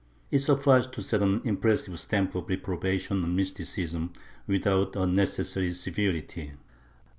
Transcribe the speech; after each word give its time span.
It 0.31 0.39
sufficed 0.39 0.93
to 0.93 1.03
set 1.03 1.21
an 1.21 1.41
impressive 1.43 1.99
stamp 1.99 2.33
of 2.33 2.49
reprobation 2.49 3.23
on 3.23 3.35
mysticism 3.35 4.13
without 4.47 4.95
unnecessary 4.95 5.73
severity. 5.73 6.53